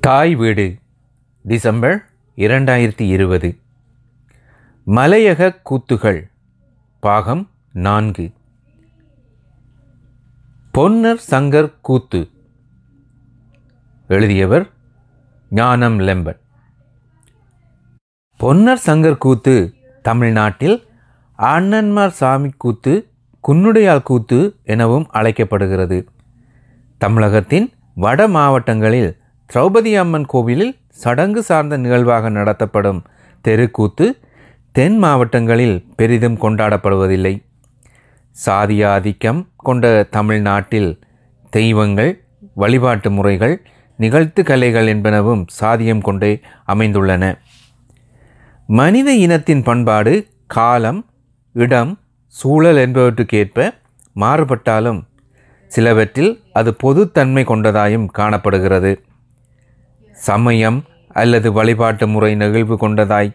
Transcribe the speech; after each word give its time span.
தாய் 0.00 0.34
வீடு 0.34 0.76
டிசம்பர் 1.42 2.06
இரண்டாயிரத்தி 2.36 3.00
இருபது. 3.00 3.58
மலையக 4.86 5.56
கூத்துகள் 5.70 6.30
பாகம் 7.00 7.50
நான்கு. 7.72 8.30
பொன்னர் 10.74 11.20
சங்கர் 11.30 11.72
கூத்து. 11.80 12.28
எழுதியவர் 14.08 14.70
ஞானம் 15.50 15.98
லெம்பன். 15.98 16.38
பொன்னர் 18.38 18.80
சங்கர் 18.86 19.18
கூத்து 19.18 19.74
தமிழ்நாட்டில் 20.02 20.86
அண்ணன்மார் 21.38 22.10
சாமி 22.10 22.50
கூத்து 22.56 23.08
குன்னுடையால் 23.48 24.02
கூத்து 24.02 24.56
எனவும் 24.62 25.06
அழைக்கப்படுகிறது. 25.10 26.08
தமிழகத்தின் 26.98 27.72
வட 27.94 28.28
மாவட்டங்களில் 28.28 29.19
திரௌபதி 29.52 29.92
அம்மன் 29.96 30.26
கோவிலில் 30.26 30.78
சடங்கு 30.90 31.42
சார்ந்த 31.42 31.76
நிகழ்வாக 31.76 32.30
நடத்தப்படும் 32.30 33.00
தெருக்கூத்து 33.42 34.06
தென் 34.72 34.98
மாவட்டங்களில் 34.98 35.84
பெரிதும் 35.96 36.38
கொண்டாடப்படுவதில்லை. 36.40 37.42
சாதிய 38.46 38.86
ஆதிக்கம் 38.86 39.48
கொண்ட 39.56 40.02
தமிழ்நாட்டில் 40.10 40.98
தெய்வங்கள் 41.50 42.12
வழிபாட்டு 42.54 43.10
முறைகள் 43.10 43.62
நிகழ்த்து 43.96 44.42
கலைகள் 44.42 44.86
என்பனவும் 44.86 45.42
சாதியம் 45.60 46.00
கொண்டே 46.00 46.40
அமைந்துள்ளன. 46.66 47.24
மனித 48.66 49.10
இனத்தின் 49.14 49.62
பண்பாடு 49.62 50.14
காலம் 50.46 51.06
இடம் 51.52 51.98
சூழல் 52.26 52.76
என்பவற்றுக்கேற்ப 52.76 53.70
மாறுபட்டாலும் 54.20 55.00
சிலவற்றில் 55.66 56.32
அது 56.52 56.70
பொதுத்தன்மை 56.82 57.44
கொண்டதாயும் 57.44 58.06
காணப்படுகிறது. 58.06 58.92
சமயம் 60.28 60.78
அல்லது 61.12 61.48
வழிபாட்டு 61.52 62.06
முறை 62.08 62.32
நெகிழ்வு 62.34 62.76
கொண்டதாய் 62.80 63.30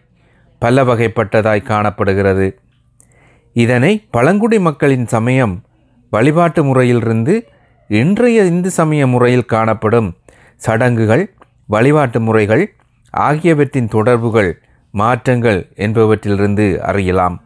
பல 0.62 0.84
வகைப்பட்டதாய் 0.84 1.68
காணப்படுகிறது. 1.72 2.48
இதனை 3.56 3.92
பழங்குடி 4.12 4.58
மக்களின் 4.60 5.08
சமயம் 5.08 5.56
வழிபாட்டு 6.10 6.62
முறையிலிருந்து 6.64 7.34
இன்றைய 7.90 8.44
இந்து 8.44 8.70
சமய 8.70 9.08
முறையில் 9.08 9.50
காணப்படும் 9.54 10.10
சடங்குகள் 10.56 11.24
வழிபாட்டு 11.68 12.20
முறைகள் 12.20 12.64
ஆகியவற்றின் 13.14 13.88
தொடர்புகள் 13.88 14.52
மாற்றங்கள் 14.94 15.62
என்பவற்றிலிருந்து 15.76 16.66
அறியலாம். 16.90 17.38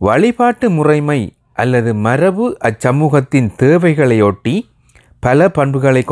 வழிபாட்டு 0.00 0.70
முறைமை 0.70 1.20
அல்லது 1.52 1.90
மரபு 2.06 2.46
அச்சமூகத்தின் 2.68 3.48
தேவைகளையொட்டி 3.62 4.54
பல 5.20 5.48
பண்புகளை 5.48 6.02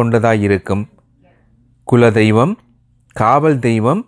குல 1.91 2.11
தெய்வம் 2.11 2.53
காவல் 3.17 3.59
தெய்வம் 3.59 4.01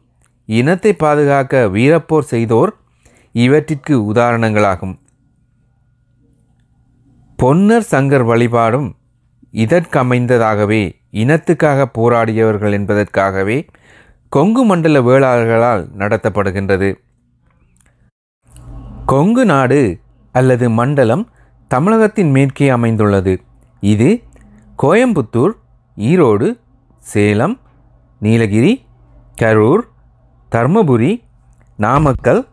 இனத்தை 0.47 0.93
பாதுகாக்க 0.93 1.63
வீரப்போர் 1.69 2.27
செய்தோர் 2.33 2.73
இவற்றிற்கு 3.33 3.95
உதாரணங்களாகும். 4.13 4.93
பொன்னர் 7.39 7.87
சங்கர் 7.91 8.25
வழிபாடும் 8.25 8.89
இதற்கமைந்ததாகவே 9.53 10.83
இனத்துக்காக 11.23 11.87
போராடியவர்கள் 11.99 12.73
என்பதற்காகவே 12.73 13.59
கொங்கு 14.29 14.65
மண்டல 14.65 15.01
வேளாளர்களால் 15.01 15.83
நடத்தப்படுகின்றது. 15.99 16.91
கொங்கு 19.07 19.45
நாடு 19.45 19.83
அல்லது 20.33 20.71
மண்டலம் 20.71 21.25
தமிழகத்தின் 21.71 22.31
மேற்கே 22.31 22.69
அமைந்துள்ளது. 22.69 23.43
இது 23.81 24.11
கோயம்புத்தூர் 24.83 25.57
ஈரோடு 25.97 26.49
சேலம் 26.99 27.61
நீலகிரி 28.25 28.73
கரூர் 29.41 29.81
தர்மபுரி 30.53 31.13
நாமக்கல் 31.77 32.49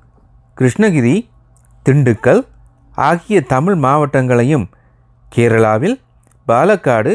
கிருஷ்ணகிரி 0.57 1.29
திண்டுக்கல் 1.85 2.41
ஆகிய 3.07 3.41
தமிழ் 3.41 3.75
மாவட்டங்களையும் 3.75 4.65
கேரளாவில் 5.35 5.95
பாலக்காடு 6.47 7.13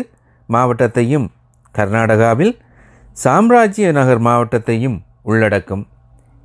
மாவட்டத்தையும் 0.48 1.26
கர்நாடகாவில் 1.74 2.54
சாம்ராஜ்ய 3.12 3.92
நகர் 3.92 4.22
மாவட்டத்தையும் 4.22 4.98
உள்ளடக்கும். 5.24 5.84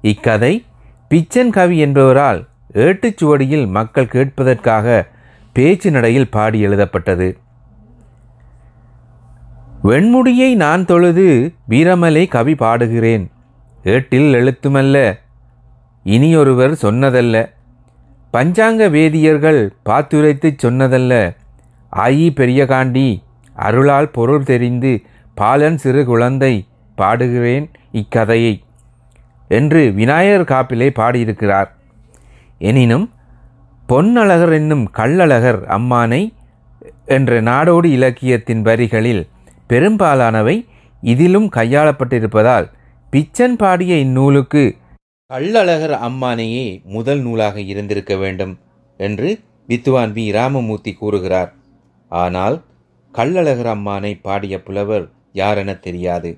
இக்கதை 0.02 0.66
பிச்சன் 1.08 1.50
கவி 1.50 1.78
என்பவரால் 1.78 2.42
ஏட்டுச்சுவடியில் 2.74 3.68
மக்கள் 3.68 4.12
கேட்பதற்காக 4.16 5.08
பேச்சு 5.54 5.92
நடையில் 5.92 6.30
பாடி 6.30 6.60
எழுதப்பட்டது. 6.60 7.30
வெண்முடியை 9.84 10.56
நான் 10.56 10.86
தொழுது 10.86 11.54
வீரமலை 11.70 12.28
கவி 12.28 12.54
பாடுகிறேன். 12.54 13.32
ஏட்டில் 13.84 14.34
எழுத்துமல்ல. 14.34 15.20
இனியொருவர் 16.04 16.72
சொன்னதல்ல. 16.72 17.50
பஞ்சாங்க 18.34 18.90
வேதியர்கள் 18.90 19.70
பாத்துரைத்துச் 19.86 20.58
சொன்னதல்ல. 20.64 21.36
ஆயி 21.96 22.30
பெரியகாண்டி 22.30 23.24
அருளால் 23.54 24.10
பொருள் 24.10 24.44
தெரிந்து 24.44 25.02
பாலன் 25.36 25.78
சிறு 25.78 26.06
குழந்தை 26.06 26.68
பாடுகிறேன் 26.98 27.70
இக்கதையை. 27.92 28.64
என்று 29.48 29.92
விநாயகர் 29.92 30.46
காப்பிலே 30.46 30.90
பாடியிருக்கிறார். 30.90 31.76
எனினும் 32.58 33.12
பொன்னழகர் 33.90 34.54
என்னும் 34.54 34.92
கள்ளழகர் 34.98 35.66
அம்மானை 35.66 36.34
என்ற 37.06 37.42
நாடோடி 37.42 37.86
இலக்கியத்தின் 37.86 38.62
வரிகளில் 38.62 39.28
பெரும்பாலானவை 39.70 40.66
இதிலும் 41.04 41.50
கையாளப்பட்டிருப்பதால் 41.56 42.68
பிச்சன் 43.10 43.56
பாடிய 43.56 43.96
இந்நூலுக்கு 43.96 44.64
கள்ளழகர் 45.32 45.96
அம்மானையே 46.08 46.82
முதல் 46.84 47.20
நூலாக 47.20 47.62
இருந்திருக்க 47.62 48.16
வேண்டும் 48.16 48.54
என்று 49.00 49.30
வித்துவான் 49.68 50.12
வி. 50.12 50.24
ராமமூர்த்தி 50.32 50.94
கூறுகிறார். 50.94 51.52
ஆனால் 52.12 52.56
கள்ளழகர் 53.14 53.70
அம்மானை 53.76 54.20
பாடிய 54.22 54.56
புலவர் 54.64 55.06
யாரென 55.34 55.80
தெரியாது. 55.80 56.32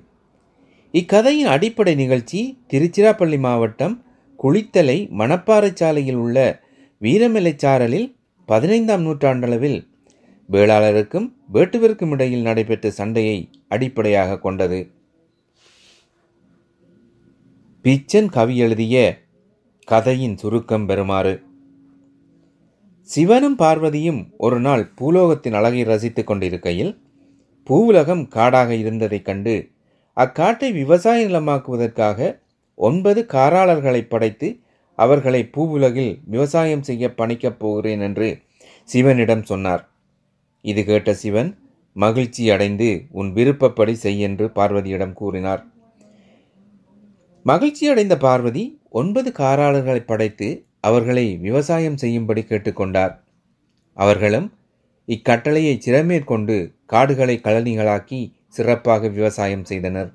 இக்கதையின் 0.94 1.46
அடிப்படை 1.46 1.94
நிகழ்ச்சி 1.94 2.40
திருச்சிராப்பள்ளி 2.72 3.38
மாவட்டம் 3.38 3.94
குளித்தலை 4.38 4.98
மணப்பாறை 5.20 5.70
சாலையில் 5.72 6.20
உள்ள 6.24 6.38
வீரமலைச்சாரலில் 7.00 8.08
பதினைந்தாம் 8.48 9.04
நூற்றாண்டளவில் 9.06 9.78
வேளாளருக்கும் 10.50 11.32
வேட்டுவிற்கும் 11.52 12.10
இடையில் 12.10 12.42
நடைபெற்ற 12.42 12.90
சண்டையை 12.90 13.50
அடிப்படையாக 13.68 14.38
கொண்டது. 14.38 14.90
பிச்சன் 17.82 18.28
கவி 18.28 18.56
எழுதிய 18.56 19.22
கதையின் 19.84 20.36
சுருக்கம் 20.36 20.88
பெறுமாறு. 20.88 21.42
சிவனும் 23.02 23.56
பார்வதியும் 23.56 24.30
ஒரு 24.36 24.60
நாள் 24.60 24.92
பூலோகத்தின் 25.00 25.52
அழகை 25.52 25.82
ரசித்துக் 25.82 26.26
கொண்டிருக்கையில் 26.26 27.00
பூவுலகம் 27.70 28.28
காடாக 28.28 28.74
இருந்ததைக் 28.74 29.24
கண்டு 29.24 29.68
அக்காட்டை 30.16 30.72
விவசாய 30.72 31.26
நிலமாக்குவதற்காக 31.26 32.40
ஒன்பது 32.74 33.26
காராளர்களை 33.28 34.08
படைத்து 34.08 34.58
அவர்களை 34.96 35.50
பூவுலகில் 35.56 36.18
விவசாயம் 36.24 36.82
செய்ய 36.82 37.14
பணிக்கப் 37.14 37.58
போகிறேன் 37.58 38.00
என்று 38.00 38.38
சிவனிடம் 38.84 39.42
சொன்னார். 39.42 39.91
இது 40.64 40.84
கேட்ட 40.84 41.10
சிவன் 41.14 41.50
மகிழ்ச்சி 41.96 42.44
அடைந்து 42.50 42.88
உன் 43.10 43.30
விருப்பப்படி 43.32 43.94
செய் 43.94 44.20
என்று 44.20 44.46
பார்வதியிடம் 44.48 45.12
கூறினார். 45.12 45.62
மகிழ்ச்சி 47.46 47.84
அடைந்த 47.88 48.14
பார்வதி 48.16 48.64
ஒன்பது 48.90 49.30
காராளர்களை 49.38 50.02
படைத்து 50.04 50.48
அவர்களை 50.80 51.26
விவசாயம் 51.36 51.96
செய்யும்படி 51.96 52.42
கேட்டுக்கொண்டார் 52.42 53.14
அவர்களும் 53.96 54.48
இக்கட்டளையை 55.08 55.74
சிறமேற்கொண்டு 55.86 56.56
காடுகளை 56.86 57.36
கழனிகளாக்கி 57.36 58.20
சிறப்பாக 58.48 59.08
விவசாயம் 59.08 59.64
செய்தனர். 59.64 60.10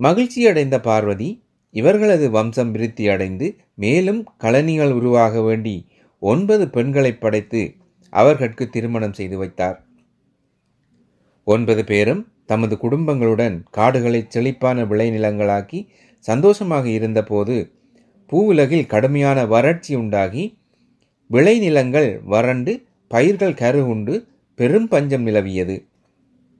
மகிழ்ச்சியடைந்த 0.00 0.76
பார்வதி 0.80 1.28
இவர்களது 1.74 2.26
வம்சம் 2.30 2.70
விருத்தி 2.72 3.04
அடைந்து 3.08 3.46
மேலும் 3.74 4.20
கழனிகள் 4.42 4.92
உருவாக 4.92 5.40
வேண்டி 5.40 5.76
ஒன்பது 6.22 6.64
பெண்களை 6.68 7.12
படைத்து 7.14 7.62
அவர்களுக்கு 8.20 8.64
திருமணம் 8.74 9.16
செய்து 9.18 9.36
வைத்தார். 9.38 9.78
ஒன்பது 11.46 11.82
பேரும் 11.84 12.22
தமது 12.46 12.74
குடும்பங்களுடன் 12.82 13.56
காடுகளை 13.76 14.20
செழிப்பான 14.28 14.84
விளைநிலங்களாக்கி 14.90 15.80
சந்தோஷமாக 16.24 16.86
இருந்தபோது 16.88 17.56
பூவுலகில் 18.30 18.90
கடுமையான 18.92 19.38
வறட்சி 19.46 19.92
உண்டாகி 20.02 20.44
விளைநிலங்கள் 21.30 22.10
வறண்டு 22.34 22.72
பயிர்கள் 23.10 23.58
கருகுண்டு 23.62 24.14
பெரும் 24.58 24.88
பஞ்சம் 24.88 25.24
நிலவியது. 25.26 25.76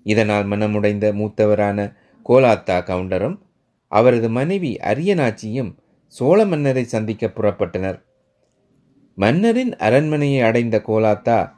இதனால் 0.07 0.47
மனமுடைந்த 0.47 1.07
மூத்தவரான 1.21 1.79
கோலாத்தா 2.29 2.77
கவுண்டரும் 2.89 3.37
அவரது 3.93 4.29
மனைவி 4.39 4.73
அரியநாச்சியும் 4.91 5.71
சோழ 6.15 6.39
மன்னரை 6.45 6.85
சந்திக்க 6.85 7.27
புறப்பட்டனர். 7.37 7.99
மன்னரின் 9.19 9.77
அரண்மனையை 9.77 10.41
அடைந்த 10.43 10.83
கோலாத்தா 10.87 11.53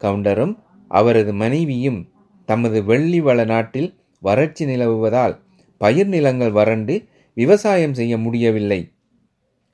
கவுண்டரும் 0.00 0.54
அவரது 0.88 1.32
மனைவியும் 1.32 2.00
தமது 2.44 2.84
வெள்ளி 2.84 3.20
வள 3.20 3.44
நாட்டில் 3.44 3.98
வறட்சி 4.22 4.64
நிலவுவதால் 4.66 5.34
பயிர் 5.78 6.06
நிலங்கள் 6.06 6.50
வறண்டு 6.50 6.94
விவசாயம் 7.34 7.94
செய்ய 7.94 8.18
முடியவில்லை. 8.18 8.92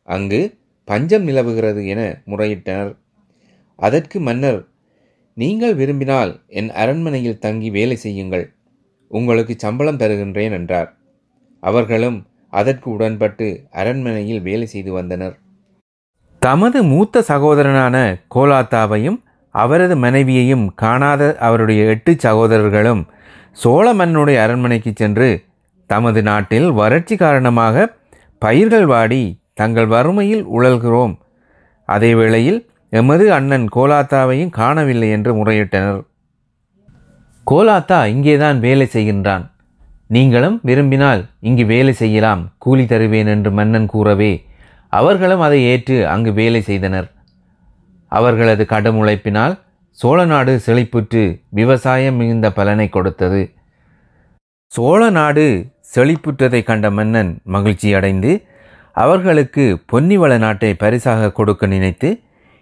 அங்கு 0.02 0.40
பஞ்சம் 0.84 1.22
நிலவுகிறது 1.22 1.86
என 1.86 2.22
முறையிட்டனர். 2.26 2.92
அதற்கு 3.76 4.20
மன்னர் 4.20 4.60
நீங்கள் 5.34 5.74
விரும்பினால் 5.74 6.32
என் 6.46 6.70
அரண்மனையில் 6.70 7.38
தங்கி 7.38 7.70
வேலை 7.70 7.96
செய்யுங்கள். 7.96 8.46
உங்களுக்கு 9.10 9.54
சம்பளம் 9.58 9.96
தருகின்றேன் 9.96 10.50
என்றார். 10.50 10.90
அவர்களும் 11.60 12.18
அதற்கு 12.48 12.90
உடன்பட்டு 12.90 13.46
அரண்மனையில் 13.70 14.40
வேலை 14.40 14.66
செய்து 14.66 14.92
வந்தனர். 14.92 15.36
தமது 16.42 16.82
மூத்த 16.82 17.22
சகோதரனான 17.28 17.96
கோலாத்தாவையும் 18.34 19.18
அவரது 19.54 19.96
மனைவியையும் 19.96 20.64
காணாத 20.74 21.22
அவருடைய 21.38 21.84
எட்டு 21.84 22.12
சகோதரர்களும் 22.18 23.02
சோழ 23.52 23.86
மன்னுடைய 23.94 24.36
அரண்மனைக்கு 24.42 24.92
சென்று 24.94 25.28
தமது 25.90 26.22
நாட்டில் 26.22 26.68
வறட்சி 26.70 27.16
காரணமாக 27.16 27.86
பயிர்கள் 28.38 28.86
வாடி 28.86 29.22
தங்கள் 29.54 29.86
வறுமையில் 29.86 30.44
உழல்கிறோம். 30.46 31.14
அதே 31.88 32.14
வேளையில் 32.14 32.60
எமது 32.92 33.24
அண்ணன் 33.32 33.66
கோலாத்தாவையும் 33.76 34.50
காணவில்லை 34.50 35.10
என்று 35.10 35.44
முறையிட்டனர். 35.44 36.00
கோலாத்தா 37.46 37.98
இங்கேதான் 38.06 38.58
வேலை 38.60 38.86
செய்கின்றான். 38.92 39.44
நீங்களும் 40.06 40.56
விரும்பினால் 40.62 41.22
இங்கு 41.40 41.64
வேலை 41.66 41.92
செய்யலாம் 41.92 42.42
கூலி 42.58 42.84
தருவேன் 42.86 43.26
என்று 43.26 43.50
மன்னன் 43.50 43.86
கூறவே 43.86 44.32
அவர்களும் 44.98 45.42
அதை 45.46 45.58
ஏற்று 45.72 45.96
அங்கு 46.14 46.30
வேலை 46.38 46.60
செய்தனர். 46.70 47.08
அவர்களது 48.12 48.64
கடும் 48.72 48.98
உழைப்பினால் 49.02 49.54
சோழ 49.98 50.18
நாடு 50.24 50.52
செழிப்புற்று 50.66 51.22
விவசாயம் 51.58 52.18
மிகுந்த 52.20 52.46
பலனை 52.58 52.86
கொடுத்தது. 52.88 53.42
சோழ 54.72 55.00
நாடு 55.18 55.44
செழிப்புற்றதை 55.94 56.60
கண்ட 56.62 56.86
மன்னன் 56.98 57.32
மகிழ்ச்சி 57.54 57.88
அடைந்து 57.98 58.32
அவர்களுக்கு 59.04 59.64
பொன்னிவள 59.92 60.32
நாட்டை 60.38 60.70
பரிசாக 60.82 61.30
கொடுக்க 61.38 61.66
நினைத்து 61.66 62.08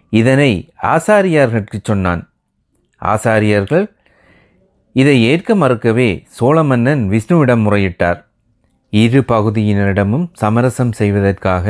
இதனை 0.09 0.51
ஆசாரியார்களுக்கு 0.93 1.79
சொன்னான். 1.89 2.21
ஆசாரியர்கள் 3.01 3.85
இதை 4.95 5.15
ஏற்க 5.31 5.55
மறுக்கவே 5.55 6.09
சோழ 6.37 6.57
மன்னன் 6.63 7.03
விஷ்ணுவிடம் 7.13 7.63
முறையிட்டார். 7.67 8.19
இரு 8.93 9.21
பகுதியினரிடமும் 9.27 10.25
சமரசம் 10.41 10.93
செய்வதற்காக 10.99 11.67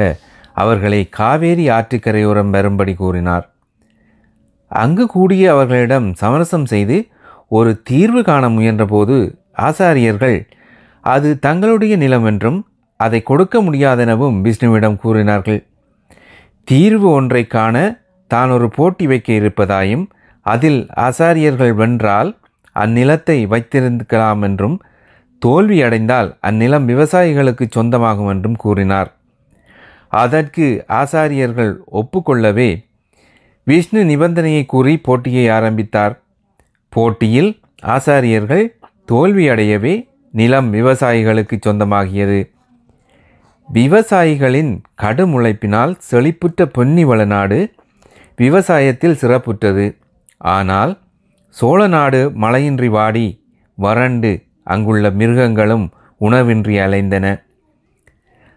அவர்களை 0.53 1.01
காவேரி 1.09 1.69
ஆற்றுக்கரையோரம் 1.69 2.50
வரும்படி 2.50 2.94
கூறினார். 2.94 3.45
அங்கு 4.71 5.06
கூடிய 5.07 5.51
அவர்களிடம் 5.51 6.07
சமரசம் 6.13 6.65
செய்து 6.65 6.98
ஒரு 7.48 7.71
தீர்வு 7.81 8.21
காண 8.24 8.44
முயன்றபோது 8.50 9.18
ஆசாரியர்கள் 9.59 10.38
அது 11.03 11.39
தங்களுடைய 11.39 11.94
நிலம் 11.95 12.25
என்றும் 12.25 12.59
அதை 13.00 13.19
கொடுக்க 13.24 13.62
முடியாதெனவும் 13.62 14.38
விஷ்ணுவிடம் 14.45 14.95
கூறினார்கள். 14.95 15.62
தீர்வு 16.63 17.07
ஒன்றை 17.09 17.47
காண 17.47 17.75
தான் 18.27 18.50
ஒரு 18.50 18.69
போட்டி 18.69 19.06
வைக்க 19.07 19.30
இருப்பதாயும் 19.33 20.06
அதில் 20.45 20.80
ஆசாரியர்கள் 20.95 21.74
வென்றால் 21.74 22.30
அந்நிலத்தை 22.75 23.47
வைத்திருக்கலாம் 23.47 24.42
என்றும் 24.42 24.77
தோல்வியடைந்தால் 25.42 26.30
அந்நிலம் 26.47 26.86
விவசாயிகளுக்கு 26.86 27.65
சொந்தமாகும் 27.75 28.30
என்றும் 28.30 28.56
கூறினார். 28.56 29.09
அதற்கு 30.11 30.65
ஆசாரியர்கள் 31.01 31.73
ஒப்புக்கொள்ளவே 31.99 32.71
விஷ்ணு 33.67 34.01
நிபந்தனையை 34.03 34.63
கூறி 34.65 34.93
போட்டியை 34.97 35.43
ஆரம்பித்தார். 35.49 36.15
போட்டியில் 36.93 37.51
ஆசாரியர்கள் 37.95 38.65
தோல்வியடையவே 39.11 39.93
நிலம் 40.33 40.73
விவசாயிகளுக்கு 40.73 41.55
சொந்தமாகியது. 41.65 42.39
விவசாயிகளின் 43.69 44.71
கடும் 44.95 45.33
உழைப்பினால் 45.33 45.93
செழிப்புற்ற 46.09 46.65
பொன்னி 46.65 47.03
வளநாடு 47.05 47.59
விவசாயத்தில் 48.37 49.19
சிறப்புற்றது. 49.21 49.85
ஆனால் 50.37 50.93
சோழ 51.55 51.79
நாடு 51.87 52.21
மழையின்றி 52.43 52.89
வாடி 52.97 53.27
வறண்டு 53.77 54.31
அங்குள்ள 54.63 55.09
மிருகங்களும் 55.19 55.85
உணவின்றி 56.21 56.75
அலைந்தன. 56.85 57.25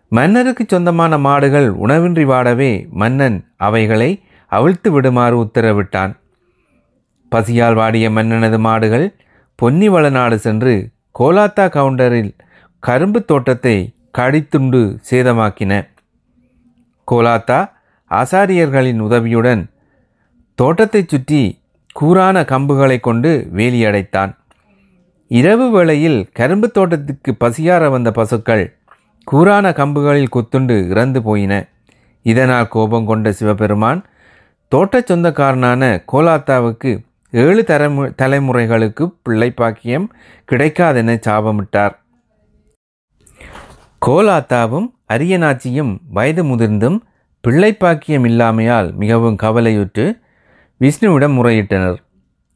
மன்னருக்கு 0.09 0.65
சொந்தமான 0.69 1.19
மாடுகள் 1.19 1.69
உணவின்றி 1.71 2.25
வாடவே 2.25 2.87
மன்னன் 2.91 3.49
அவைகளை 3.57 4.23
அவிழ்த்து 4.47 4.91
விடுமாறு 4.91 5.37
உத்தரவிட்டான். 5.43 6.13
பசியால் 7.33 7.75
வாடிய 7.75 8.11
மன்னனது 8.11 8.59
மாடுகள் 8.59 9.15
பொன்னிவள 9.63 10.11
நாடு 10.11 10.39
சென்று 10.39 10.75
கோலாத்தா 11.19 11.67
கவுண்டரில் 11.69 12.31
கரும்பு 12.79 13.25
தோட்டத்தை 13.25 13.95
கடித்துண்டு 14.19 14.99
சேதமாக்கின. 15.11 15.73
கோலாத்தா 17.11 17.71
ஆசாரியர்களின் 18.11 18.99
உதவியுடன் 18.99 19.71
தோட்டத்தைச் 20.55 21.09
சுற்றி 21.09 21.43
கூரான 22.01 22.43
கம்புகளை 22.43 23.01
கொண்டு 23.01 23.49
வேலியடைத்தான். 23.55 24.33
இரவு 25.29 25.71
வேளையில் 25.71 26.29
கரும்பு 26.33 26.71
தோட்டத்துக்கு 26.71 27.37
பசியார 27.41 27.91
வந்த 27.91 28.11
பசுக்கள் 28.11 28.77
கூரான 29.25 29.71
கம்புகளில் 29.73 30.33
குத்துண்டு 30.33 30.89
இறந்து 30.89 31.23
போயின. 31.23 31.67
இதனால் 32.23 32.69
கோபம் 32.69 33.07
கொண்ட 33.07 33.33
சிவபெருமான் 33.33 34.05
தோட்டச் 34.69 35.13
சொந்தக்காரனான 35.13 36.05
கோலாத்தாவுக்கு 36.13 37.05
ஏழு 37.31 37.65
தரமு 37.67 38.03
தலைமுறைகளுக்கு 38.23 39.15
பிள்ளை 39.23 39.51
பாக்கியம் 39.51 40.13
கிடைக்காதென 40.53 41.17
சாபமிட்டார். 41.27 41.95
கோலாத்தாவும் 44.07 44.89
அரியநாச்சியும் 45.13 45.99
வயது 46.11 46.45
முதிர்ந்தும் 46.45 46.99
பிள்ளை 47.41 47.75
பாக்கியம் 47.75 48.25
இல்லாமையால் 48.25 48.93
மிகவும் 48.95 49.37
கவலையுற்று 49.43 50.07
விஷ்ணுவிடம் 50.81 51.37
முறையிட்டனர். 51.39 51.97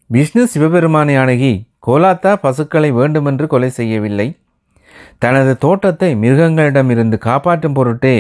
விஷ்ணு 0.07 0.47
சிவபெருமானை 0.47 1.17
அணுகி 1.17 1.53
கோலாத்தா 1.87 2.35
பசுக்களை 2.35 2.91
வேண்டுமென்று 2.91 3.47
கொலை 3.47 3.71
செய்யவில்லை. 3.71 4.37
தனது 5.23 5.53
தோட்டத்தை 5.59 6.15
மிருகங்களிடமிருந்து 6.15 7.19
காப்பாற்றும் 7.19 7.73
பொருட்டே 7.73 8.17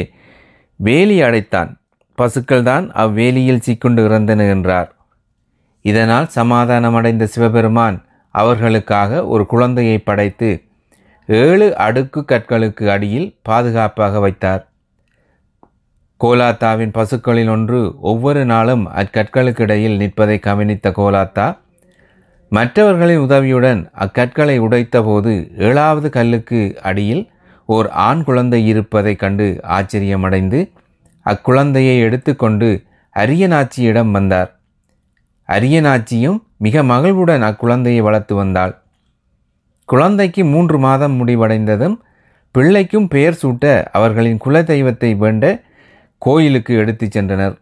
வேலி 0.80 1.16
அடைத்தான். 1.22 1.70
பசுக்கள்தான் 2.18 2.86
அவ்வேலியில் 2.94 3.64
சிக்குண்டு 3.66 4.02
இறந்தன 4.08 4.48
என்றார். 4.48 4.88
இதனால் 5.84 6.28
சமாதானமடைந்த 6.34 7.24
சிவபெருமான் 7.24 7.98
அவர்களுக்காக 8.34 9.26
ஒரு 9.26 9.46
குழந்தையை 9.46 9.98
படைத்து 9.98 10.62
ஏழு 11.26 11.76
அடுக்கு 11.76 12.20
கற்களுக்கு 12.20 12.84
அடியில் 12.86 13.28
பாதுகாப்பாக 13.42 14.18
வைத்தார். 14.18 14.62
கோலாத்தாவின் 16.20 16.92
பசுக்களில் 16.92 17.48
ஒன்று 17.48 17.80
ஒவ்வொரு 18.00 18.44
நாளும் 18.44 18.84
அக்கற்களுக்கு 18.92 19.60
இடையில் 19.60 19.96
நிற்பதை 19.96 20.38
கவனித்த 20.38 20.90
கோலாத்தா 20.90 21.46
மற்றவர்களின் 22.50 23.18
உதவியுடன் 23.18 23.90
அக்கற்களை 23.98 24.58
உடைத்தபோது 24.58 25.32
ஏழாவது 25.58 26.10
கல்லுக்கு 26.10 26.80
அடியில் 26.82 27.30
ஓர் 27.66 27.88
ஆண் 27.88 28.24
குழந்தை 28.24 28.66
இருப்பதைக் 28.66 29.18
கண்டு 29.18 29.60
ஆச்சரியமடைந்து 29.62 30.60
அக்குழந்தையை 31.26 32.00
எடுத்துக்கொண்டு 32.00 32.68
அரியநாச்சியிடம் 33.16 34.10
வந்தார். 34.10 34.50
அரியநாச்சியும் 35.48 36.38
மிக 36.56 36.82
மகிழ்வுடன் 36.82 37.42
அக்குழந்தையை 37.42 38.02
வளர்த்து 38.02 38.34
வந்தாள். 38.34 38.82
குழந்தைக்கு 39.84 40.44
மூன்று 40.44 40.78
மாதம் 40.78 41.14
முடிவடைந்ததும் 41.18 41.96
பிள்ளைக்கும் 42.54 43.08
பெயர் 43.08 43.38
சூட்ட 43.42 43.84
அவர்களின் 43.92 44.40
குலதெய்வத்தை 44.44 45.16
வேண்ட 45.16 45.44
கோயிலுக்கு 46.18 46.76
எடுத்துச் 46.76 47.18
சென்றனர். 47.18 47.56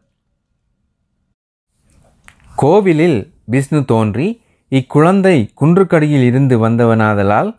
கோவிலில் 2.57 3.33
விஷ்ணு 3.45 3.85
தோன்றி 3.85 4.29
இக்குழந்தை 4.73 5.37
குன்றுக்கடியில் 5.61 6.27
இருந்து 6.31 6.57
வந்தவனாதலால் 6.59 7.51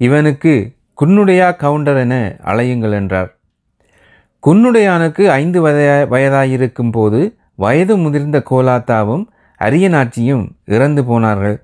இவனுக்கு 0.00 0.52
குன்னுடையா 0.98 1.56
கவுண்டர் 1.56 1.96
என 1.96 2.14
அழையுங்கள் 2.44 2.92
என்றார். 2.92 3.30
குன்னுடையானுக்கு 4.42 5.24
ஐந்து 5.30 5.58
வயதா 5.60 5.96
வயதாயிருக்கும் 6.12 6.90
போது 6.90 7.20
வயது 7.56 7.94
முதிர்ந்த 7.96 8.38
கோலாத்தாவும் 8.50 9.24
அரியநாட்சியும் 9.60 10.44
இறந்து 10.64 11.04
போனார்கள். 11.04 11.56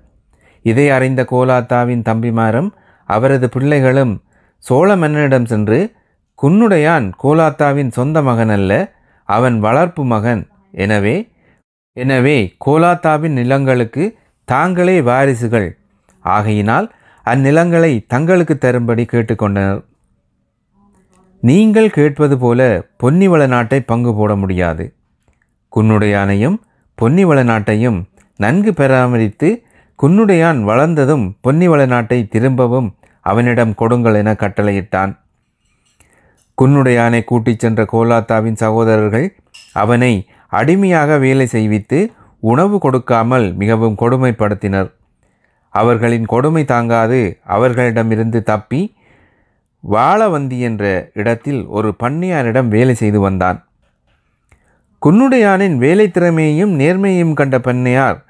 இதை 0.65 0.85
அறிந்த 0.89 1.21
கோலாத்தாவின் 1.31 2.05
தம்பிமாரும் 2.09 2.69
அவரது 3.09 3.47
பிள்ளைகளும் 3.49 4.13
சோழ 4.63 4.95
மன்னனிடம் 4.95 5.45
சென்று 5.45 5.79
குன்னுடையான் 6.39 7.05
கோலாத்தாவின் 7.23 7.91
சொந்த 7.91 8.21
மகன் 8.21 8.49
அல்ல 8.49 8.71
அவன் 9.29 9.59
வளர்ப்பு 9.59 10.03
மகன். 10.03 10.41
எனவே 10.71 11.15
எனவே 11.97 12.37
கோலாத்தாவின் 12.65 13.35
நிலங்களுக்கு 13.39 14.03
தாங்களே 14.51 14.97
வாரிசுகள். 15.09 15.69
ஆகையினால் 16.25 16.87
அந்நிலங்களை 17.25 17.91
தங்களுக்கு 18.13 18.55
தரும்படி 18.57 19.03
கேட்டுக்கொண்டனர் 19.05 19.81
நீங்கள் 21.43 21.89
கேட்பது 21.97 22.35
போல 22.37 22.61
பொன்னிவள 23.03 23.41
நாட்டை 23.47 23.79
பங்கு 23.91 24.11
போட 24.15 24.31
முடியாது. 24.35 24.85
குன்னுடையானையும் 25.75 26.57
பொன்னிவள 26.97 27.39
நாட்டையும் 27.51 27.99
நன்கு 28.39 28.71
பராமரித்து 28.73 29.49
குன்னுடையான் 29.99 30.59
வளர்ந்ததும் 30.69 31.25
பொன்னிவள 31.47 31.81
நாட்டை 31.87 32.19
திரும்பவும் 32.33 32.89
அவனிடம் 33.25 33.73
கொடுங்கள் 33.79 34.17
என 34.21 34.31
கட்டளையிட்டான். 34.33 35.11
குன்னுடையானை 36.57 37.21
கூட்டிச் 37.23 37.61
சென்ற 37.63 37.81
கோலாத்தாவின் 37.93 38.61
சகோதரர்கள் 38.63 39.27
அவனை 39.83 40.13
அடிமையாக 40.51 41.17
வேலை 41.17 41.45
செய்வித்து 41.51 41.99
உணவு 42.39 42.79
கொடுக்காமல் 42.79 43.53
மிகவும் 43.53 43.95
கொடுமைப்படுத்தினர். 43.99 44.91
அவர்களின் 45.69 46.25
கொடுமை 46.25 46.65
தாங்காது 46.65 47.39
அவர்களிடமிருந்து 47.43 48.43
தப்பி 48.43 48.95
வாழவந்தி 49.91 50.59
என்ற 50.59 51.09
இடத்தில் 51.13 51.65
ஒரு 51.65 51.95
பண்ணையாரிடம் 52.03 52.67
வேலை 52.67 52.95
செய்து 52.95 53.19
வந்தான். 53.19 53.67
குன்னுடையானின் 55.05 55.77
வேலை 55.77 56.11
திறமையையும் 56.11 56.79
நேர்மையையும் 56.79 57.33
கண்ட 57.33 57.57
பண்ணையார் 57.57 58.23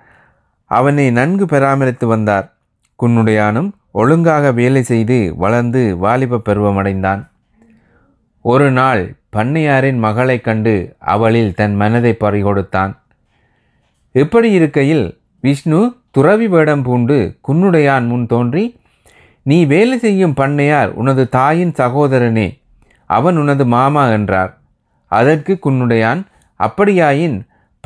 அவனை 0.66 1.12
நன்கு 1.12 1.46
பராமரித்து 1.46 2.08
வந்தார். 2.08 2.54
குன்னுடையானும் 3.04 3.72
ஒழுங்காக 3.92 4.52
வேலை 4.52 4.84
செய்து 4.84 5.34
வளர்ந்து 5.38 5.98
வாலிப 5.98 6.42
பருவமடைந்தான். 6.46 7.28
ஒரு 8.42 8.72
நாள் 8.72 9.16
பண்ணையாரின் 9.36 9.98
மகளைக் 9.98 10.44
கண்டு 10.44 10.96
அவளில் 11.00 11.54
தன் 11.54 11.76
மனதை 11.76 12.18
பறிகொடுத்தான். 12.20 12.99
எப்படி 14.12 14.52
இருக்கையில் 14.52 15.20
விஷ்ணு 15.42 15.96
துறவி 16.12 16.48
வேடம் 16.48 16.84
பூண்டு 16.84 17.38
குன்னுடையான் 17.48 18.08
முன் 18.08 18.26
தோன்றி 18.26 18.64
நீ 19.42 19.66
வேலை 19.66 19.98
செய்யும் 19.98 20.34
பண்ணையார் 20.34 20.88
உனது 20.88 21.30
தாயின் 21.30 21.72
சகோதரனே 21.72 22.60
அவன் 23.06 23.38
உனது 23.38 23.66
மாமா 23.66 24.10
என்றார். 24.10 24.58
அதற்கு 25.06 25.60
குன்னுடையான் 25.66 26.26
அப்படியாயின் 26.60 27.38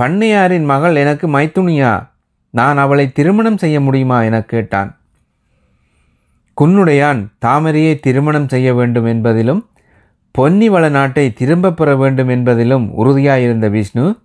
பண்ணையாரின் 0.01 0.65
மகள் 0.65 0.95
எனக்கு 0.95 1.27
மைத்துணியா 1.27 2.07
நான் 2.49 2.77
அவளை 2.77 3.11
திருமணம் 3.11 3.57
செய்ய 3.57 3.81
முடியுமா? 3.81 4.23
என 4.23 4.41
கேட்டான். 4.41 4.97
குன்னுடையான் 6.61 7.27
தாமரையை 7.45 7.99
திருமணம் 7.99 8.49
செய்ய 8.49 8.73
வேண்டும் 8.73 9.05
என்பதிலும் 9.05 9.61
பொன்னிவள 10.37 10.89
நாட்டை 10.89 11.33
திரும்பப் 11.33 11.77
பெற 11.77 11.95
வேண்டும் 11.95 12.29
என்பதிலும் 12.29 12.89
உறுதியாயிருந்த 12.97 13.69
விஷ்ணு 13.69 14.15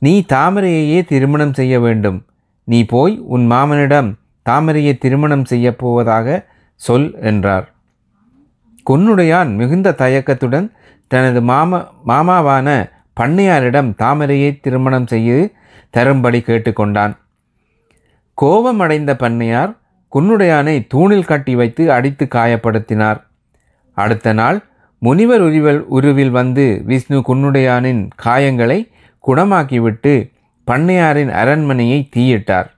நீ 0.00 0.12
தாமரையையே 0.32 1.00
திருமணம் 1.04 1.54
செய்ய 1.54 1.74
வேண்டும். 1.80 2.18
நீ 2.64 2.78
போய் 2.84 3.14
உன் 3.34 3.44
மாமனிடம் 3.50 4.08
தாமரையை 4.48 4.98
திருமணம் 4.98 5.44
செய்யப் 5.44 5.78
போவதாக 5.78 6.46
சொல் 6.80 7.08
என்றார். 7.20 7.66
குன்னுடையான் 8.90 9.50
மிகுந்த 9.54 9.88
தயக்கத்துடன் 9.92 10.68
தனது 11.06 11.40
மாமா 11.42 11.78
மாமாவான 12.06 12.68
பண்ணையாரிடம் 13.20 13.90
தாமரையை 13.98 14.50
திருமணம் 14.60 15.06
செய்து 15.06 15.52
தரும்படி 15.90 16.40
கேட்டுக்கொண்டான் 16.40 17.14
கோபமடைந்த 18.34 19.12
பண்ணையார் 19.18 19.72
குன்னுடையானை 20.12 20.74
தூணில் 20.88 21.28
கட்டி 21.30 21.54
வைத்து 21.54 21.92
அடித்து 21.92 22.24
காயப்படுத்தினார். 22.30 23.20
அடுத்த 23.96 24.32
நாள் 24.32 24.58
முனிவர் 25.02 25.40
உருவில் 25.40 25.82
உருவில் 25.96 26.30
வந்து 26.30 26.82
விஷ்ணு 26.86 27.18
குன்னுடையானின் 27.28 28.02
காயங்களை 28.24 28.78
குணமாக்கிவிட்டு 29.24 30.12
பண்ணையாரின் 30.66 31.32
அரண்மனையை 31.32 32.08
தீயிட்டார். 32.16 32.68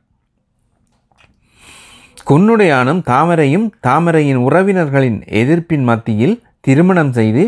குன்னுடையானும் 2.30 3.00
தாமரையும் 3.10 3.66
தாமரையின் 3.86 4.40
உறவினர்களின் 4.46 5.18
எதிர்ப்பின் 5.40 5.84
மத்தியில் 5.90 6.36
திருமணம் 6.60 7.12
செய்து 7.12 7.42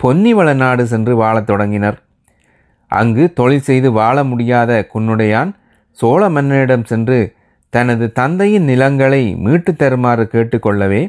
பொன்னிவள 0.00 0.54
நாடு 0.54 0.86
சென்று 0.86 1.16
வாழத் 1.16 1.46
தொடங்கினர். 1.46 1.98
அங்கு 2.90 3.32
தொழில் 3.32 3.66
செய்து 3.68 3.92
வாழ 3.92 4.24
முடியாத 4.24 4.88
குன்னுடையான் 4.94 5.50
சோழ 5.98 6.28
மன்னனிடம் 6.28 6.84
சென்று 6.84 7.18
தனது 7.70 8.12
தந்தையின் 8.12 8.64
நிலங்களை 8.64 9.22
மீட்டு 9.34 9.76
தருமாறு 9.76 10.24
கேட்டுக்கொள்ளவே 10.32 11.02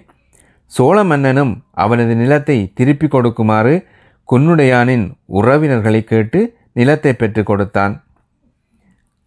சோழ 0.72 1.04
மன்னனும் 1.04 1.54
அவனது 1.84 2.16
நிலத்தை 2.16 2.72
திருப்பி 2.74 3.08
கொடுக்குமாறு 3.08 3.74
குன்னுடையானின் 4.30 5.06
உறவினர்களை 5.32 6.04
கேட்டு 6.04 6.40
நிலத்தை 6.76 7.14
பெற்றுக் 7.14 7.50
கொடுத்தான். 7.50 7.94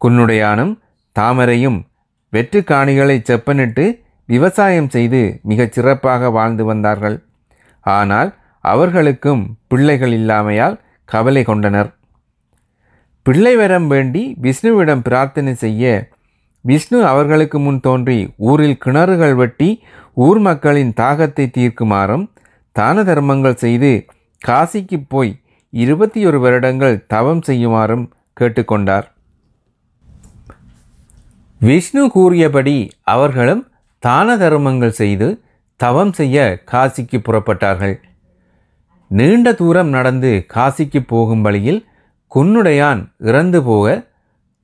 குன்னுடையானும் 0.00 0.74
தாமரையும் 1.16 1.78
வெற்று 2.32 2.60
காணிகளை 2.70 3.16
செப்பனிட்டு 3.28 3.84
விவசாயம் 4.28 4.88
செய்து 4.88 5.20
மிகச் 5.42 5.72
சிறப்பாக 5.72 6.30
வாழ்ந்து 6.30 6.64
வந்தார்கள். 6.64 7.16
ஆனால் 7.86 8.30
அவர்களுக்கும் 8.64 9.42
பிள்ளைகள் 9.68 10.12
இல்லாமையால் 10.12 10.76
கவலை 11.08 11.42
கொண்டனர். 11.44 11.90
பிள்ளை 13.26 13.54
வரம் 13.56 13.86
வேண்டி 13.86 14.22
விஷ்ணுவிடம் 14.42 15.02
பிரார்த்தனை 15.02 15.52
செய்ய 15.54 15.84
விஷ்ணு 16.64 16.98
அவர்களுக்கு 17.06 17.58
முன் 17.58 17.80
தோன்றி 17.80 18.18
ஊரில் 18.36 18.78
கிணறுகள் 18.84 19.34
வெட்டி 19.34 19.68
ஊர் 20.26 20.38
மக்களின் 20.38 20.92
தாகத்தை 21.00 21.44
தீர்க்குமாறும் 21.56 22.24
தான 22.76 23.02
தர்மங்கள் 23.02 23.60
செய்து 23.64 23.92
காசிக்கு 24.42 24.98
போய் 25.08 25.32
இருபத்தி 25.82 26.20
ஒரு 26.28 26.38
வருடங்கள் 26.40 26.96
தவம் 27.12 27.42
செய்யுமாறும் 27.48 28.04
கேட்டுக்கொண்டார். 28.40 29.06
விஷ்ணு 31.60 32.02
கூறியபடி 32.14 32.76
அவர்களும் 33.14 33.62
தான 34.06 34.36
தர்மங்கள் 34.42 34.98
செய்து 35.00 35.28
தவம் 35.80 36.12
செய்ய 36.12 36.36
காசிக்கு 36.72 37.18
புறப்பட்டார்கள். 37.26 37.96
நீண்ட 39.10 39.52
தூரம் 39.60 39.90
நடந்து 39.96 40.32
காசிக்கு 40.54 41.00
போகும் 41.06 41.44
வழியில் 41.46 41.80
குன்னுடையான் 42.34 43.02
இறந்து 43.30 43.60
போக 43.62 43.86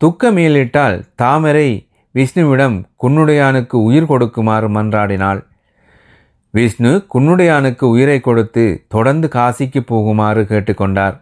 துக்கமேலிட்டால் 0.01 0.97
தாமரை 1.23 1.69
விஷ்ணுவிடம் 2.15 2.77
குன்னுடையானுக்கு 3.03 3.77
உயிர் 3.89 4.11
கொடுக்குமாறு 4.13 4.69
மன்றாடினாள். 4.69 5.41
விஷ்ணு 6.55 6.91
குன்னுடையானுக்கு 7.15 7.85
உயிரை 7.85 8.21
கொடுத்து 8.21 8.65
தொடர்ந்து 8.89 9.29
காசிக்கு 9.33 9.81
போகுமாறு 9.91 10.43
கேட்டுக்கொண்டார். 10.51 11.17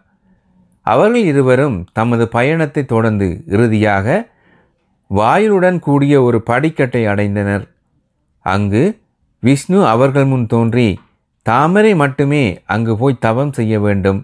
அவர்கள் 0.85 1.23
இருவரும் 1.31 1.77
தமது 1.93 2.27
பயணத்தை 2.27 2.81
தொடர்ந்து 2.85 3.27
இறுதியாக 3.47 4.07
வாயிலுடன் 5.09 5.79
கூடிய 5.79 6.21
ஒரு 6.21 6.39
படிக்கட்டை 6.49 7.01
அடைந்தனர். 7.11 7.65
அங்கு 8.45 8.83
விஷ்ணு 9.39 9.79
அவர்கள் 9.85 10.25
முன் 10.25 10.45
தோன்றி 10.47 10.99
தாமரை 11.41 11.95
மட்டுமே 11.95 12.43
அங்கு 12.65 12.97
போய் 12.97 13.23
தவம் 13.25 13.53
செய்ய 13.53 13.79
வேண்டும். 13.79 14.21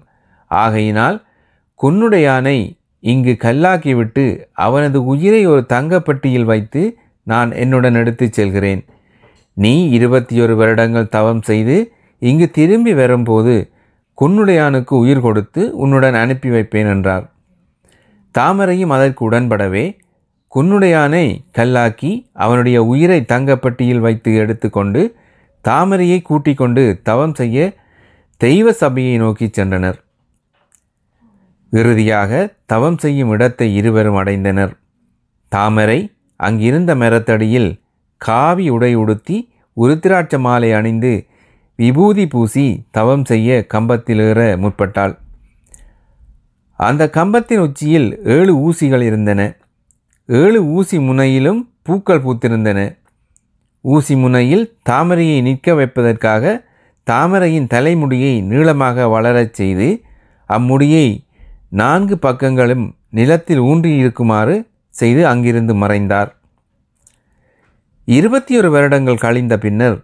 ஆகையினால் 0.51 1.17
குன்னுடையானை 1.83 2.57
இங்கு 2.99 3.37
கல்லாக்கிவிட்டு 3.39 4.25
அவனது 4.51 5.05
உயிரை 5.05 5.41
ஒரு 5.47 5.65
தங்கப்பட்டியில் 5.69 6.49
வைத்து 6.51 6.81
நான் 7.23 7.51
என்னுடன் 7.51 7.93
எடுத்துச் 7.93 8.33
செல்கிறேன். 8.33 8.85
நீ 9.63 9.73
இருபத்தி 9.89 10.35
ஒரு 10.41 10.53
வருடங்கள் 10.55 11.13
தவம் 11.15 11.41
செய்து 11.41 11.77
இங்கு 12.21 12.47
திரும்பி 12.49 12.93
வரும்போது 12.93 13.55
குன்னுடையானுக்கு 14.17 14.93
உயிர் 15.03 15.21
கொடுத்து 15.21 15.61
உன்னுடன் 15.77 16.13
அனுப்பி 16.13 16.49
வைப்பேன் 16.49 16.89
என்றார். 16.93 17.25
தாமரையும் 18.35 18.93
அதற்கு 18.95 19.21
உடன்படவே 19.29 19.85
குன்னுடையானை 20.55 21.25
கல்லாக்கி 21.57 22.11
அவனுடைய 22.33 22.77
உயிரை 22.83 23.19
தங்கப்பட்டியில் 23.27 23.99
வைத்து 23.99 24.31
எடுத்துக்கொண்டு 24.35 25.01
தாமரையை 25.65 26.19
கூட்டிக் 26.21 26.57
கொண்டு 26.57 26.83
தவம் 27.03 27.35
செய்ய 27.35 27.57
தெய்வ 28.41 28.71
சபையை 28.71 29.17
நோக்கி 29.17 29.47
சென்றனர். 29.57 29.97
இறுதியாக 31.73 32.31
தவம் 32.65 32.97
செய்யும் 32.97 33.31
இடத்தை 33.31 33.67
இருவரும் 33.75 34.19
அடைந்தனர். 34.21 34.73
தாமரை 35.51 35.99
அங்கிருந்த 36.39 36.91
மரத்தடியில் 36.95 37.69
காவி 38.19 38.69
உடை 38.69 38.95
உடுத்தி 38.95 39.49
உருத்திராட்ச 39.77 40.39
மாலை 40.39 40.73
அணிந்து 40.73 41.25
விபூதி 41.75 42.27
பூசி 42.27 42.83
தவம் 42.91 43.25
செய்ய 43.25 43.65
கம்பத்திலேற 43.73 44.57
முற்பட்டாள். 44.57 45.17
அந்த 46.73 47.09
கம்பத்தின் 47.09 47.59
உச்சியில் 47.59 48.19
ஏழு 48.23 48.53
ஊசிகள் 48.55 49.01
இருந்தன. 49.01 49.41
ஏழு 50.25 50.65
ஊசி 50.65 50.97
முனையிலும் 50.97 51.61
பூக்கள் 51.81 52.23
பூத்திருந்தன. 52.23 52.97
ஊசி 53.81 54.15
முனையில் 54.15 54.73
தாமரையை 54.89 55.41
நிற்க 55.41 55.73
வைப்பதற்காக 55.73 56.65
தாமரையின் 57.03 57.67
தலைமுடியை 57.67 58.41
நீளமாக 58.41 59.07
வளரச் 59.07 59.53
செய்து 59.53 60.01
அம்முடியை 60.49 61.07
நான்கு 61.69 62.17
பக்கங்களும் 62.21 62.85
நிலத்தில் 63.09 63.57
ஊன்றி 63.57 63.95
இருக்குமாறு 63.95 64.67
செய்து 64.89 65.27
அங்கிருந்து 65.27 65.75
மறைந்தார். 65.75 66.38
இருபத்தி 68.09 68.53
ஒரு 68.57 68.69
வருடங்கள் 68.71 69.15
கழிந்த 69.15 69.57
பின்னர் 69.57 69.97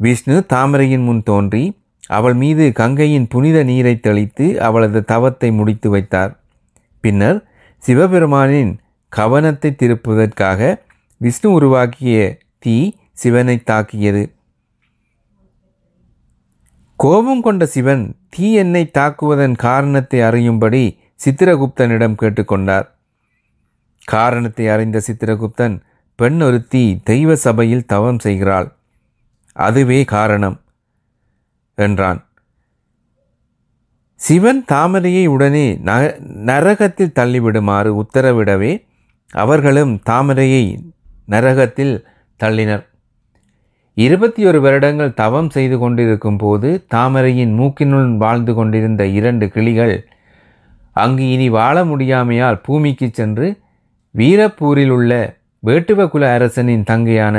விஷ்ணு 0.00 0.34
தாமரையின் 0.52 1.04
முன் 1.04 1.22
தோன்றி 1.22 1.62
அவள் 2.08 2.34
மீது 2.34 2.72
கங்கையின் 2.72 3.28
புனித 3.28 3.58
நீரை 3.62 3.94
தெளித்து 4.00 4.46
அவளது 4.60 5.00
தவத்தை 5.00 5.52
முடித்து 5.52 5.88
வைத்தார். 5.90 6.32
பின்னர் 7.04 7.38
சிவபெருமானின் 7.82 8.72
கவனத்தை 9.12 9.70
திருப்புவதற்காக 9.72 10.60
விஷ்ணு 11.16 11.48
உருவாக்கிய 11.52 12.16
தீ 12.58 12.76
சிவனை 13.12 13.56
தாக்கியது. 13.64 14.24
கோபம் 16.98 17.42
கொண்ட 17.42 17.66
சிவன் 17.66 18.04
தீ 18.28 18.48
என்னை 18.54 18.90
தாக்குவதன் 18.98 19.54
காரணத்தை 19.66 20.20
அறியும்படி 20.20 20.82
சித்திரகுப்தனிடம் 21.24 22.18
கேட்டுக்கொண்டார் 22.20 22.86
காரணத்தை 24.08 24.66
அறிந்த 24.68 24.98
சித்திரகுப்தன் 25.06 25.76
பெண் 26.20 26.40
ஒருத்தி 26.40 26.84
தெய்வ 27.04 27.30
சபையில் 27.44 27.88
தவம் 27.92 28.18
செய்கிறாள். 28.18 28.68
அதுவே 29.56 30.00
காரணம் 30.14 30.56
என்றான். 31.78 32.20
சிவன் 34.20 34.60
தாமரையை 34.72 35.24
உடனே 35.26 35.66
ந 35.84 35.92
நரகத்தில் 36.50 37.16
தள்ளிவிடுமாறு 37.18 37.90
உத்தரவிடவே 38.02 38.72
அவர்களும் 39.34 39.92
தாமரையை 40.10 40.64
நரகத்தில் 41.28 41.94
தள்ளினர். 42.40 42.84
இருபத்தி 43.96 44.42
ஒரு 44.44 44.60
வருடங்கள் 44.60 45.18
தவம் 45.22 45.50
செய்து 45.50 45.78
கொண்டிருக்கும் 45.78 46.36
போது 46.36 46.68
தாமரையின் 46.94 47.54
மூக்கினுள் 47.60 48.16
வாழ்ந்து 48.16 48.54
கொண்டிருந்த 48.54 49.02
இரண்டு 49.18 49.46
கிளிகள் 49.48 49.96
அங்கு 50.96 51.24
இனி 51.30 51.48
வாழ 51.50 51.76
முடியாமையால் 51.84 52.62
பூமிக்கு 52.62 53.08
சென்று 53.12 53.48
வீரப்பூரில் 54.14 54.90
உள்ள 54.90 55.12
வேட்டுவகுல 55.66 56.24
அரசனின் 56.36 56.84
தங்கையான 56.90 57.36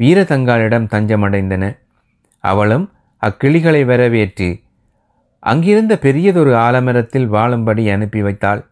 வீரதங்காளிடம் 0.00 0.90
தஞ்சமடைந்தன. 0.94 1.64
அவளும் 2.44 2.86
அக்கிளிகளை 3.22 3.84
வரவேற்று 3.84 4.48
அங்கிருந்த 5.38 5.98
பெரியதொரு 5.98 6.52
ஆலமரத்தில் 6.54 7.26
வாழும்படி 7.26 7.84
அனுப்பி 7.90 8.22
வைத்தாள். 8.22 8.62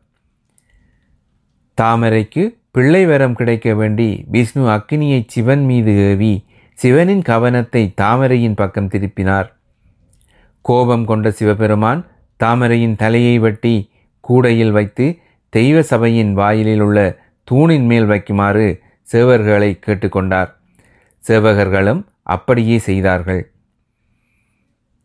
தாமரைக்கு 1.79 2.43
பிள்ளை 2.71 3.07
வரம் 3.07 3.35
கிடைக்க 3.35 3.75
வேண்டி 3.75 4.25
விஷ்ணு 4.29 4.65
அக்கினியை 4.69 5.21
சிவன் 5.27 5.65
மீது 5.65 5.93
ஏவி 6.09 6.33
சிவனின் 6.79 7.23
கவனத்தை 7.23 7.83
தாமரையின் 8.01 8.55
பக்கம் 8.55 8.89
திருப்பினார். 8.89 9.49
கோபம் 10.61 11.05
கொண்ட 11.05 11.31
சிவபெருமான் 11.31 12.07
தாமரையின் 12.41 12.97
தலையை 12.97 13.39
வெட்டி 13.39 13.91
கூடையில் 14.25 14.71
வைத்து 14.71 15.07
தெய்வ 15.49 15.83
சபையின் 15.83 16.33
வாயிலில் 16.35 16.81
உள்ள 16.81 16.99
தூணின் 17.49 17.87
மேல் 17.87 18.07
வைக்குமாறு 18.07 18.69
சேவர்களை 19.13 19.71
கேட்டுக்கொண்டார். 19.87 20.51
சேவகர்களும் 21.27 22.03
அப்படியே 22.23 22.79
செய்தார்கள். 22.79 23.53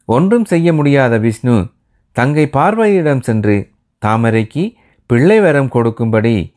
ஒன்றும் 0.05 0.45
செய்ய 0.45 0.73
முடியாத 0.73 1.17
விஷ்ணு 1.17 1.69
தங்கை 2.11 2.49
பார்வதியிடம் 2.53 3.21
சென்று 3.21 3.69
தாமரைக்கு 4.05 4.73
பிள்ளை 5.05 5.39
வரம் 5.39 5.69
கொடுக்கும்படி 5.69 6.55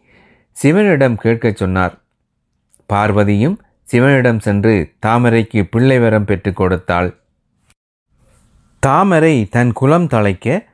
சிவனிடம் 0.53 1.17
கேட்கச் 1.17 1.57
சொன்னார். 1.57 1.95
பார்வதியும் 2.93 3.57
சிவனிடம் 3.83 4.41
சென்று 4.41 4.93
தாமரைக்கு 5.07 5.63
பிள்ளை 5.71 5.99
வரம் 5.99 6.25
பெற்றுக் 6.25 6.57
கொடுத்தாள். 6.57 7.17
தாமரை 8.79 9.45
தன் 9.45 9.73
குலம் 9.73 10.07
தலைக்க 10.07 10.65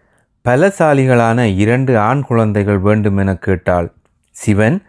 பலசாலிகளான 0.45 1.57
இரண்டு 1.57 1.99
ஆண் 1.99 2.23
குழந்தைகள் 2.23 2.79
வேண்டுமென 2.79 3.37
கேட்டாள். 3.37 3.93
சிவன் 4.31 4.83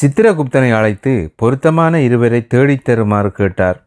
சித்திரகுப்தனை 0.00 0.74
அழைத்து 0.74 1.32
பொருத்தமான 1.36 2.00
இருவரை 2.00 2.46
தேடித் 2.46 2.84
தருமாறு 2.84 3.32
கேட்டார். 3.32 3.84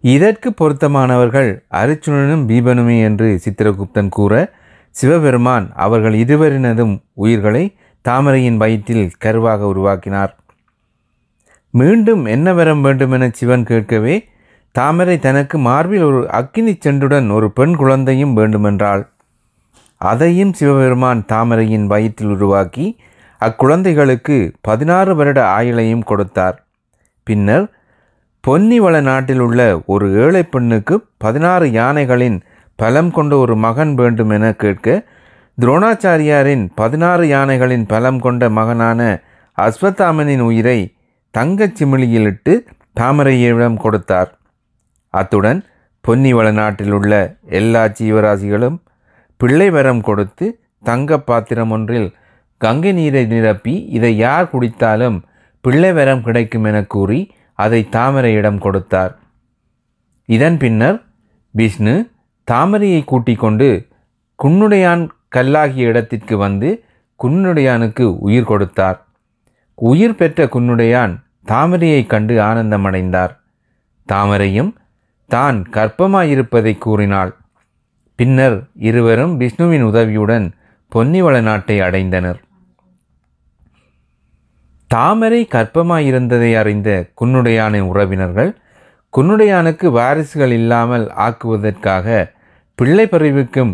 இதற்கு 0.00 0.50
பொருத்தமானவர்கள் 0.50 1.50
அருச்சுனனும் 1.70 2.46
பீபனுமே 2.48 3.02
என்று 3.02 3.40
சித்திரகுப்தன் 3.44 4.08
கூற 4.08 4.52
சிவபெருமான் 4.90 5.72
அவர்கள் 5.74 6.14
இருவரினதும் 6.14 7.02
உயிர்களை 7.12 7.76
தாமரையின் 8.08 8.56
வயிற்றில் 8.56 9.10
கருவாக 9.24 9.58
உருவாக்கினார். 9.58 10.36
மீண்டும் 11.70 12.24
என்ன 12.24 12.52
வரம் 12.52 12.80
வேண்டுமென 12.80 13.30
சிவன் 13.32 13.64
கேட்கவே 13.64 14.28
தாமரை 14.72 15.18
தனக்கு 15.18 15.58
மார்பில் 15.58 16.02
ஒரு 16.02 16.30
அக்கினி 16.30 16.72
சென்றுடன் 16.72 17.32
ஒரு 17.32 17.52
பெண் 17.52 17.76
குழந்தையும் 17.76 18.34
வேண்டுமென்றாள். 18.34 19.08
அதையும் 19.96 20.52
சிவபெருமான் 20.52 21.24
தாமரையின் 21.28 21.86
வயிற்றில் 21.86 22.28
உருவாக்கி 22.28 22.96
அக்குழந்தைகளுக்கு 23.44 24.36
பதினாறு 24.60 25.12
வருட 25.14 25.40
ஆயுளையும் 25.58 26.04
கொடுத்தார். 26.04 26.56
பின்னர் 27.26 27.66
பொன்னிவள 28.46 28.94
நாட்டில் 29.00 29.38
உள்ள 29.38 29.60
ஒரு 29.86 30.06
ஏழை 30.22 30.42
பெண்ணுக்கு 30.42 30.94
பதினாறு 31.18 31.66
யானைகளின் 31.80 32.38
பலம் 32.78 33.10
கொண்ட 33.10 33.36
ஒரு 33.36 33.54
மகன் 33.56 33.92
வேண்டும் 33.94 34.30
என 34.30 34.46
கேட்க 34.62 34.88
துரோணாச்சாரியாரின் 35.58 36.64
பதினாறு 36.74 37.24
யானைகளின் 37.28 37.86
பலம் 37.86 38.20
கொண்ட 38.20 38.48
மகனான 38.58 39.00
அஸ்வத்தாமனின் 39.58 40.40
உயிரை 40.40 40.78
தங்கச் 41.34 41.76
சிமிழியிலிட்டு 41.78 42.54
தாமரையிடம் 43.00 43.76
கொடுத்தார். 43.76 44.30
அத்துடன் 45.14 45.60
பொன்னிவள 46.04 46.46
நாட்டில் 46.52 46.92
உள்ள 46.92 47.12
எல்லா 47.58 47.82
ஜீவராசிகளும் 47.98 48.78
பிள்ளை 49.40 49.70
வரம் 49.70 50.00
கொடுத்து 50.00 50.46
தங்க 50.84 51.18
பாத்திரம் 51.18 51.70
ஒன்றில் 51.70 52.08
கங்கை 52.62 52.92
நீரை 52.92 53.24
நிரப்பி 53.26 53.74
இதை 53.90 54.16
யார் 54.16 54.50
குடித்தாலும் 54.52 55.22
பிள்ளை 55.60 55.92
வரம் 55.92 56.22
கிடைக்கும் 56.22 56.64
என 56.64 56.82
கூறி 56.82 57.20
அதை 57.54 57.88
தாமரையிடம் 57.92 58.58
கொடுத்தார். 58.58 59.18
இதன் 60.24 60.58
பின்னர் 60.58 60.98
விஷ்ணு 61.50 61.94
தாமரையை 62.50 63.04
கூட்டிக் 63.04 63.38
கொண்டு 63.38 63.88
குன்னுடையான் 64.42 65.08
கல்லாகிய 65.36 65.86
இடத்திற்கு 65.86 66.36
வந்து 66.36 66.84
குன்னுடையானுக்கு 67.22 68.04
உயிர் 68.20 68.44
கொடுத்தார். 68.44 69.06
உயிர் 69.74 70.14
பெற்ற 70.14 70.44
குன்னுடையான் 70.44 71.14
தாமரையைக் 71.48 72.06
கண்டு 72.06 72.34
ஆனந்தமடைந்தார். 72.40 73.34
தாமரையும் 74.06 74.72
தான் 75.26 75.66
கற்பமாயிருப்பதை 75.70 76.78
கூறினாள். 76.78 77.34
பின்னர் 78.14 78.56
இருவரும் 78.78 79.36
விஷ்ணுவின் 79.36 79.82
உதவியுடன் 79.82 80.52
பொன்னிவள 80.94 81.42
நாட்டை 81.42 81.80
அடைந்தனர். 81.80 82.40
தாமரை 84.94 85.46
கற்பமாயிருந்ததை 85.50 86.56
அறிந்த 86.56 87.10
குன்னுடையானின் 87.20 87.80
உறவினர்கள் 87.80 88.56
குன்னுடையானுக்கு 89.12 89.86
வாரிசுகள் 89.86 90.50
இல்லாமல் 90.50 91.06
ஆக்குவதற்காக 91.16 92.06
பிள்ளை 92.74 93.06
பறிவுக்கும் 93.06 93.72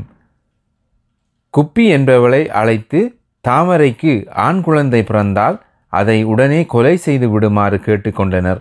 குப்பி 1.55 1.85
என்பவளை 1.97 2.49
அழைத்து 2.49 3.21
தாமரைக்கு 3.49 4.29
ஆண் 4.31 4.61
குழந்தை 4.61 5.03
பிறந்தால் 5.03 5.63
அதை 5.89 6.25
உடனே 6.25 6.67
கொலை 6.67 6.97
செய்து 6.97 7.31
விடுமாறு 7.31 7.77
கேட்டுக்கொண்டனர். 7.77 8.61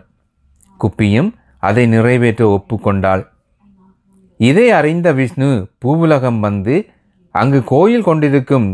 குப்பியும் 0.79 1.29
அதை 1.59 1.87
நிறைவேற்ற 1.87 2.43
ஒப்புக்கொண்டாள். 2.47 3.23
இதை 4.37 4.71
அறிந்த 4.71 5.13
விஷ்ணு 5.13 5.49
பூவுலகம் 5.85 6.39
வந்து 6.39 6.75
அங்கு 7.31 7.63
கோயில் 7.63 8.03
கொண்டிருக்கும் 8.03 8.67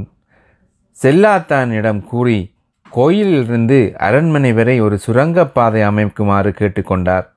செல்லாத்தானிடம் 1.04 2.02
கூறி 2.04 2.53
கோயிலிலிருந்து 2.96 3.78
அரண்மனை 3.98 4.54
வரை 4.54 4.76
ஒரு 4.86 4.96
சுரங்கப்பாதை 4.98 5.82
அமைக்குமாறு 5.82 6.52
கேட்டுக்கொண்டார். 6.60 7.28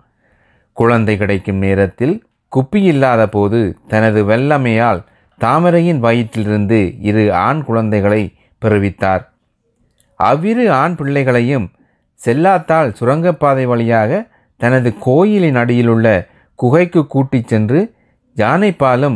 குழந்தை 0.76 1.14
கிடைக்கும் 1.16 1.56
நேரத்தில் 1.56 2.14
குப்பி 2.52 2.80
இல்லாத 2.92 3.22
போது 3.26 3.60
தனது 3.88 4.20
வெள்ளமையால் 4.24 5.00
தாமரையின் 5.40 6.02
வயிற்றிலிருந்து 6.04 6.80
இரு 7.00 7.24
ஆண் 7.46 7.62
குழந்தைகளை 7.64 8.22
பிறவித்தார். 8.62 9.24
அவ்விரு 10.20 10.64
ஆண் 10.72 10.96
பிள்ளைகளையும் 10.96 11.66
செல்லாத்தால் 12.20 12.92
சுரங்கப்பாதை 12.92 13.64
வழியாக 13.66 14.10
தனது 14.60 14.90
கோயிலின் 14.98 15.56
அடியிலுள்ள 15.56 16.06
குகைக்கு 16.58 17.06
கூட்டிச் 17.06 17.48
சென்று 17.48 17.80
யானைப்பாலும் 18.36 19.14